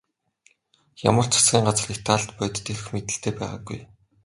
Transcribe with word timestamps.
Ямар 1.09 1.27
ч 1.31 1.33
засгийн 1.35 1.63
газар 1.67 1.89
Италид 1.97 2.29
бодит 2.37 2.67
эрх 2.73 2.85
мэдэлтэй 2.93 3.33
байгаагүй. 3.39 3.79